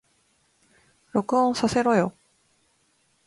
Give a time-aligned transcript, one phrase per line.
[1.11, 2.15] 録音させろよ